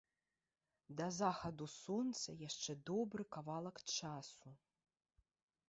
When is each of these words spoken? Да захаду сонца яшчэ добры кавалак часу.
Да 1.01 1.09
захаду 1.17 1.67
сонца 1.73 2.27
яшчэ 2.47 2.71
добры 2.93 3.23
кавалак 3.39 3.77
часу. 3.97 4.47